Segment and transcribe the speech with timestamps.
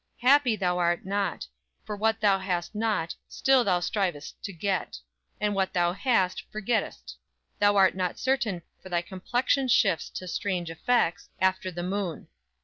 [0.21, 1.45] Happy thou art not;
[1.85, 4.97] For what thou hast not, still thou striv'st to get;
[5.39, 7.17] And what thou hast forgett'st;
[7.59, 12.29] Thou art not certain For thy complexion shifts to strange effects, After the moon.